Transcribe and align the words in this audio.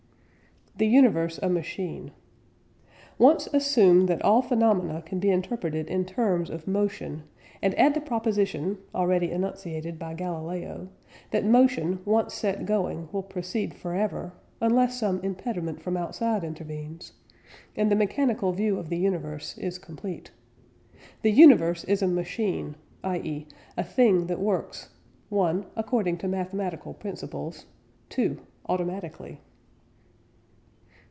THE 0.77 0.87
UNIVERSE 0.87 1.37
A 1.43 1.49
MACHINE. 1.49 2.09
Once 3.19 3.45
assume 3.47 4.07
that 4.07 4.21
all 4.23 4.41
phenomena 4.41 5.03
can 5.05 5.19
be 5.19 5.29
interpreted 5.29 5.87
in 5.87 6.05
terms 6.05 6.49
of 6.49 6.65
motion, 6.67 7.21
and 7.61 7.77
add 7.77 7.93
the 7.93 8.01
proposition 8.01 8.79
(already 8.95 9.29
enunciated 9.29 9.99
by 9.99 10.15
Galileo) 10.15 10.87
that 11.29 11.45
motion 11.45 11.99
once 12.03 12.33
set 12.33 12.65
going 12.65 13.09
will 13.11 13.21
proceed 13.21 13.75
for 13.75 13.93
ever, 13.93 14.33
unless 14.59 14.99
some 14.99 15.19
impediment 15.19 15.79
from 15.83 15.97
outside 15.97 16.43
intervenes, 16.43 17.13
and 17.75 17.91
the 17.91 17.95
mechanical 17.95 18.51
view 18.51 18.79
of 18.79 18.89
the 18.89 18.97
universe 18.97 19.55
is 19.59 19.77
complete. 19.77 20.31
The 21.21 21.31
universe 21.31 21.83
is 21.83 22.01
a 22.01 22.07
machine, 22.07 22.75
i.e. 23.03 23.45
a 23.77 23.83
thing 23.83 24.25
that 24.27 24.39
works 24.39 24.89
(1) 25.29 25.63
according 25.75 26.17
to 26.19 26.27
mathematical 26.27 26.95
principles, 26.95 27.67
(2) 28.09 28.39
automatically. 28.67 29.41